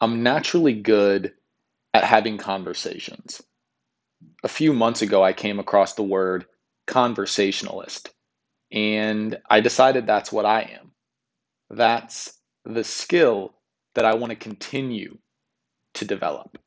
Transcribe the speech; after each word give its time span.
I'm 0.00 0.22
naturally 0.22 0.74
good 0.74 1.34
at 1.92 2.04
having 2.04 2.38
conversations. 2.38 3.42
A 4.44 4.48
few 4.48 4.72
months 4.72 5.02
ago, 5.02 5.24
I 5.24 5.32
came 5.32 5.58
across 5.58 5.94
the 5.94 6.04
word 6.04 6.46
conversationalist, 6.86 8.10
and 8.70 9.38
I 9.50 9.60
decided 9.60 10.06
that's 10.06 10.30
what 10.30 10.46
I 10.46 10.62
am. 10.80 10.92
That's 11.70 12.38
the 12.64 12.84
skill 12.84 13.54
that 13.94 14.04
I 14.04 14.14
want 14.14 14.30
to 14.30 14.36
continue 14.36 15.18
to 15.94 16.04
develop. 16.04 16.58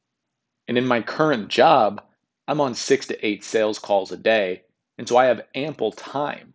And 0.67 0.77
in 0.77 0.85
my 0.85 1.01
current 1.01 1.47
job, 1.47 2.03
I'm 2.49 2.59
on 2.59 2.75
six 2.75 3.07
to 3.07 3.25
eight 3.25 3.45
sales 3.45 3.79
calls 3.79 4.11
a 4.11 4.17
day, 4.17 4.63
and 4.97 5.07
so 5.07 5.15
I 5.15 5.25
have 5.25 5.47
ample 5.55 5.93
time 5.93 6.53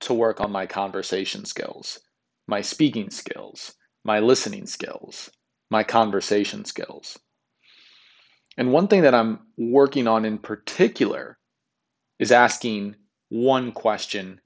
to 0.00 0.14
work 0.14 0.40
on 0.40 0.50
my 0.50 0.66
conversation 0.66 1.44
skills, 1.44 2.00
my 2.48 2.60
speaking 2.60 3.10
skills, 3.10 3.74
my 4.04 4.18
listening 4.18 4.66
skills, 4.66 5.30
my 5.70 5.82
conversation 5.82 6.64
skills. 6.64 7.18
And 8.56 8.72
one 8.72 8.88
thing 8.88 9.02
that 9.02 9.14
I'm 9.14 9.40
working 9.56 10.08
on 10.08 10.24
in 10.24 10.38
particular 10.38 11.38
is 12.18 12.32
asking 12.32 12.96
one 13.28 13.72
question 13.72 14.40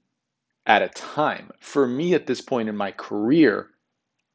at 0.65 0.81
a 0.81 0.89
time. 0.89 1.51
For 1.59 1.87
me, 1.87 2.13
at 2.13 2.27
this 2.27 2.41
point 2.41 2.69
in 2.69 2.75
my 2.77 2.91
career, 2.91 3.69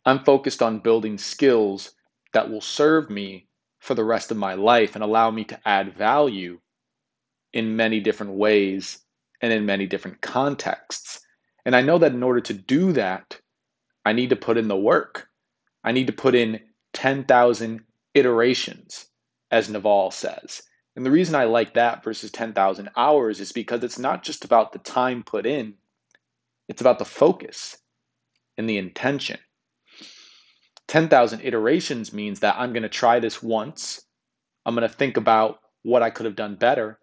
I'm 0.05 0.25
focused 0.25 0.63
on 0.63 0.81
building 0.81 1.19
skills 1.19 1.93
that 2.33 2.51
will 2.51 2.61
serve 2.61 3.11
me 3.11 3.47
for 3.79 3.95
the 3.95 4.05
rest 4.05 4.31
of 4.31 4.37
my 4.37 4.55
life 4.55 4.95
and 4.95 5.05
allow 5.05 5.31
me 5.31 5.45
to 5.45 5.61
add 5.69 5.97
value 5.97 6.59
in 7.53 7.77
many 7.77 8.01
different 8.01 8.33
ways 8.33 8.99
and 9.41 9.53
in 9.53 9.65
many 9.65 9.87
different 9.87 10.21
contexts. 10.21 11.21
And 11.65 11.77
I 11.77 11.83
know 11.83 11.99
that 11.99 12.13
in 12.13 12.23
order 12.23 12.41
to 12.41 12.55
do 12.55 12.93
that, 12.93 13.41
I 14.05 14.13
need 14.13 14.31
to 14.31 14.37
put 14.37 14.59
in 14.59 14.69
the 14.69 14.77
work. 14.77 15.29
I 15.85 15.93
need 15.93 16.07
to 16.09 16.13
put 16.13 16.35
in 16.35 16.61
10,000 16.95 17.85
iterations, 18.15 19.07
as 19.51 19.69
Naval 19.69 20.11
says. 20.11 20.63
And 20.97 21.07
the 21.07 21.11
reason 21.11 21.35
I 21.35 21.45
like 21.45 21.75
that 21.75 22.03
versus 22.03 22.31
10,000 22.33 22.91
hours 22.97 23.41
is 23.41 23.53
because 23.53 23.85
it's 23.85 23.99
not 23.99 24.25
just 24.25 24.45
about 24.45 24.73
the 24.73 24.81
time 24.81 25.23
put 25.23 25.47
in, 25.47 25.75
it's 26.69 26.81
about 26.81 26.99
the 26.99 27.05
focus 27.05 27.79
and 28.57 28.69
the 28.69 28.79
intention. 28.79 29.39
10,000 30.89 31.41
iterations 31.43 32.13
means 32.13 32.41
that 32.41 32.57
I'm 32.59 32.73
going 32.73 32.83
to 32.83 32.89
try 32.89 33.21
this 33.21 33.43
once. 33.43 34.03
I'm 34.67 34.75
going 34.75 34.89
to 34.89 34.95
think 34.95 35.17
about 35.17 35.61
what 35.83 36.03
I 36.03 36.11
could 36.11 36.27
have 36.27 36.37
done 36.37 36.57
better. 36.57 36.99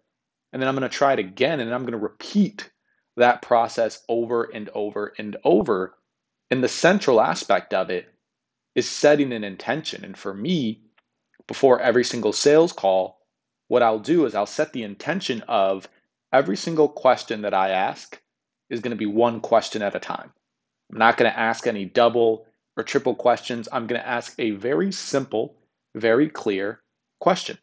And 0.52 0.60
then 0.60 0.68
I'm 0.68 0.76
going 0.76 0.88
to 0.88 0.94
try 0.94 1.12
it 1.12 1.18
again 1.18 1.60
and 1.60 1.72
I'm 1.72 1.82
going 1.82 1.92
to 1.92 1.98
repeat 1.98 2.70
that 3.16 3.42
process 3.42 4.02
over 4.08 4.44
and 4.44 4.68
over 4.74 5.14
and 5.18 5.36
over. 5.44 5.94
And 6.50 6.62
the 6.62 6.68
central 6.68 7.20
aspect 7.20 7.72
of 7.72 7.90
it 7.90 8.12
is 8.76 8.88
setting 8.88 9.32
an 9.32 9.42
intention. 9.42 10.04
And 10.04 10.16
for 10.16 10.34
me, 10.34 10.82
before 11.48 11.80
every 11.80 12.04
single 12.04 12.32
sales 12.32 12.72
call, 12.72 13.18
what 13.68 13.82
I'll 13.82 13.98
do 13.98 14.26
is 14.26 14.34
I'll 14.36 14.46
set 14.46 14.72
the 14.72 14.84
intention 14.84 15.42
of 15.48 15.88
every 16.32 16.56
single 16.56 16.88
question 16.88 17.42
that 17.42 17.54
I 17.54 17.70
ask 17.70 18.20
is 18.70 18.80
going 18.80 18.90
to 18.90 18.96
be 18.96 19.06
one 19.06 19.40
question 19.40 19.82
at 19.82 19.96
a 19.96 20.00
time. 20.00 20.30
I'm 20.92 20.98
not 20.98 21.16
going 21.16 21.30
to 21.30 21.38
ask 21.38 21.66
any 21.66 21.86
double 21.86 22.46
or 22.76 22.84
triple 22.84 23.14
questions. 23.14 23.68
I'm 23.72 23.86
going 23.86 24.00
to 24.00 24.06
ask 24.06 24.34
a 24.38 24.50
very 24.50 24.92
simple, 24.92 25.56
very 25.94 26.28
clear 26.28 26.82
question. 27.18 27.58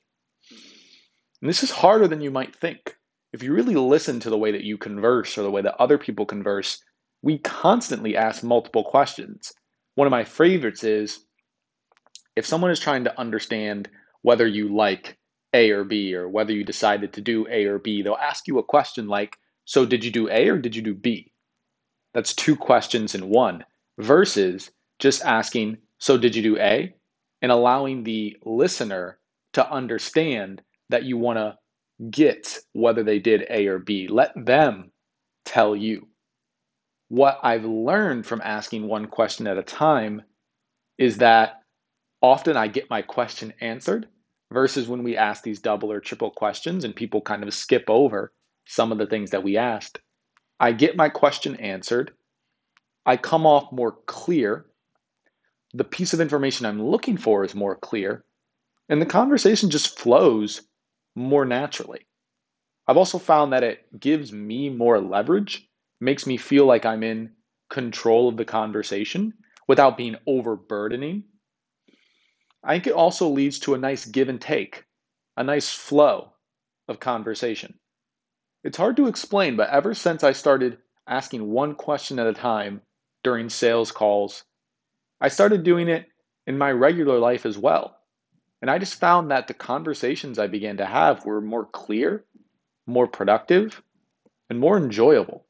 And 1.41 1.50
this 1.50 1.61
is 1.61 1.72
harder 1.72 2.08
than 2.08 2.22
you 2.22 2.31
might 2.31 2.56
think. 2.56 2.97
If 3.34 3.44
you 3.44 3.53
really 3.53 3.75
listen 3.75 4.19
to 4.22 4.30
the 4.30 4.38
way 4.38 4.52
that 4.52 4.64
you 4.64 4.78
converse 4.78 5.38
or 5.38 5.44
the 5.44 5.52
way 5.52 5.61
that 5.61 5.80
other 5.80 5.97
people 5.97 6.25
converse, 6.25 6.81
we 7.22 7.38
constantly 7.39 8.17
ask 8.17 8.44
multiple 8.44 8.84
questions. 8.84 9.53
One 9.95 10.08
of 10.08 10.11
my 10.11 10.23
favorites 10.23 10.83
is 10.83 11.25
if 12.36 12.45
someone 12.45 12.72
is 12.72 12.80
trying 12.80 13.03
to 13.05 13.19
understand 13.19 13.89
whether 14.22 14.47
you 14.47 14.75
like 14.75 15.17
A 15.53 15.72
or 15.72 15.83
B 15.83 16.16
or 16.16 16.30
whether 16.30 16.53
you 16.53 16.63
decided 16.63 17.13
to 17.13 17.22
do 17.22 17.47
A 17.50 17.66
or 17.66 17.80
B, 17.80 18.02
they'll 18.02 18.16
ask 18.16 18.47
you 18.47 18.59
a 18.59 18.63
question 18.63 19.08
like, 19.08 19.38
So 19.66 19.85
did 19.85 20.03
you 20.03 20.11
do 20.11 20.29
A 20.29 20.50
or 20.50 20.57
did 20.57 20.75
you 20.75 20.81
do 20.81 20.95
B? 20.95 21.34
That's 22.13 22.34
two 22.34 22.56
questions 22.56 23.16
in 23.16 23.29
one 23.29 23.66
versus 24.00 24.72
just 25.00 25.23
asking, 25.23 25.78
So 26.00 26.17
did 26.17 26.35
you 26.35 26.44
do 26.44 26.57
A? 26.59 26.96
and 27.44 27.51
allowing 27.51 28.03
the 28.03 28.38
listener 28.46 29.19
to 29.53 29.69
understand 29.69 30.62
that 30.90 31.03
you 31.03 31.17
want 31.17 31.38
to 31.38 31.57
get 32.09 32.57
whether 32.73 33.03
they 33.03 33.19
did 33.19 33.46
A 33.50 33.67
or 33.67 33.79
B. 33.79 34.07
Let 34.07 34.31
them 34.35 34.91
tell 35.46 35.75
you. 35.75 36.07
What 37.13 37.38
I've 37.44 37.63
learned 37.63 38.25
from 38.25 38.41
asking 38.44 38.88
one 38.88 39.06
question 39.06 39.46
at 39.46 39.59
a 39.59 39.62
time 39.62 40.24
is 40.97 41.18
that 41.18 41.62
often 42.24 42.57
I 42.57 42.68
get 42.68 42.90
my 42.90 43.03
question 43.03 43.53
answered 43.62 44.07
versus 44.51 44.88
when 44.88 45.03
we 45.03 45.16
ask 45.16 45.44
these 45.44 45.59
double 45.59 45.91
or 45.91 46.00
triple 46.00 46.31
questions 46.31 46.84
and 46.84 46.96
people 46.96 47.22
kind 47.22 47.44
of 47.44 47.53
skip 47.53 47.88
over 47.88 48.34
some 48.66 48.91
of 48.91 48.97
the 48.97 49.06
things 49.06 49.29
that 49.29 49.44
we 49.44 49.57
asked. 49.57 50.00
I 50.59 50.72
get 50.72 50.97
my 50.97 51.07
question 51.07 51.56
answered. 51.57 52.13
I 53.06 53.18
come 53.18 53.46
off 53.46 53.72
more 53.72 53.91
clear. 54.07 54.66
The 55.75 55.84
piece 55.84 56.16
of 56.16 56.19
information 56.19 56.66
I'm 56.66 56.81
looking 56.81 57.18
for 57.18 57.44
is 57.44 57.53
more 57.53 57.75
clear. 57.75 58.25
And 58.90 59.00
the 59.00 59.06
conversation 59.06 59.69
just 59.69 60.00
flows 60.00 60.63
more 61.16 61.46
naturally. 61.46 62.07
I've 62.88 62.97
also 62.97 63.19
found 63.19 63.53
that 63.53 63.62
it 63.62 64.00
gives 64.00 64.34
me 64.34 64.72
more 64.72 65.00
leverage, 65.00 65.69
makes 66.03 66.28
me 66.28 66.38
feel 66.38 66.66
like 66.66 66.86
I'm 66.86 67.03
in 67.03 67.31
control 67.69 68.30
of 68.30 68.38
the 68.38 68.46
conversation 68.46 69.34
without 69.68 69.97
being 69.97 70.16
overburdening. 70.28 71.24
I 72.64 72.74
think 72.74 72.88
it 72.88 72.94
also 72.94 73.30
leads 73.30 73.59
to 73.59 73.74
a 73.74 73.80
nice 73.80 74.06
give 74.06 74.30
and 74.30 74.40
take, 74.40 74.86
a 75.38 75.44
nice 75.44 75.69
flow 75.69 76.34
of 76.88 77.00
conversation. 77.00 77.80
It's 78.64 78.78
hard 78.78 78.96
to 78.97 79.08
explain, 79.08 79.56
but 79.56 79.69
ever 79.69 79.94
since 79.94 80.24
I 80.24 80.31
started 80.31 80.78
asking 81.08 81.50
one 81.50 81.75
question 81.75 82.20
at 82.20 82.28
a 82.28 82.34
time 82.34 82.81
during 83.24 83.50
sales 83.50 83.91
calls, 83.91 84.44
I 85.20 85.30
started 85.30 85.64
doing 85.64 85.88
it 85.90 86.08
in 86.47 86.58
my 86.58 86.72
regular 86.72 87.20
life 87.20 87.46
as 87.46 87.58
well. 87.58 87.97
And 88.62 88.72
I 88.72 88.80
just 88.80 89.00
found 89.00 89.31
that 89.31 89.47
the 89.47 89.53
conversations 89.53 90.40
I 90.40 90.47
began 90.47 90.78
to 90.78 90.85
have 90.85 91.25
were 91.25 91.41
more 91.41 91.66
clear, 91.66 92.24
more 92.85 93.08
productive, 93.08 93.81
and 94.50 94.59
more 94.59 94.78
enjoyable. 94.78 95.46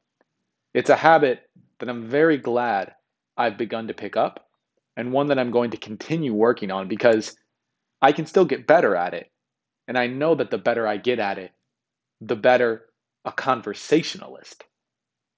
It's 0.74 0.90
a 0.90 0.96
habit 0.96 1.48
that 1.78 1.88
I'm 1.88 2.08
very 2.08 2.36
glad 2.36 2.94
I've 3.36 3.56
begun 3.56 3.88
to 3.88 3.94
pick 3.94 4.16
up 4.16 4.48
and 4.96 5.12
one 5.12 5.28
that 5.28 5.38
I'm 5.38 5.50
going 5.50 5.70
to 5.70 5.76
continue 5.76 6.34
working 6.34 6.70
on 6.70 6.88
because 6.88 7.36
I 8.02 8.12
can 8.12 8.26
still 8.26 8.44
get 8.44 8.66
better 8.66 8.94
at 8.96 9.14
it. 9.14 9.30
And 9.88 9.98
I 9.98 10.08
know 10.08 10.34
that 10.34 10.50
the 10.50 10.58
better 10.58 10.86
I 10.86 10.96
get 10.96 11.18
at 11.18 11.38
it, 11.38 11.52
the 12.20 12.36
better 12.36 12.86
a 13.24 13.32
conversationalist 13.32 14.64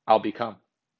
I'll 0.06 0.18
become. 0.20 0.56